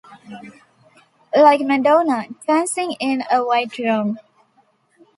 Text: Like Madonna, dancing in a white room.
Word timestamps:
Like 1.35 1.61
Madonna, 1.61 2.25
dancing 2.47 2.95
in 2.99 3.23
a 3.31 3.43
white 3.43 3.77
room. 3.77 4.17